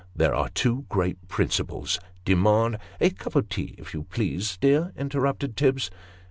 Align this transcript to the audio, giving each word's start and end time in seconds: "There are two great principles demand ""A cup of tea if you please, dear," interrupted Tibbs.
"There 0.15 0.33
are 0.33 0.49
two 0.49 0.87
great 0.89 1.27
principles 1.27 1.99
demand 2.25 2.79
""A 2.99 3.11
cup 3.11 3.35
of 3.35 3.49
tea 3.49 3.75
if 3.77 3.93
you 3.93 4.01
please, 4.05 4.57
dear," 4.57 4.91
interrupted 4.97 5.55
Tibbs. 5.55 5.91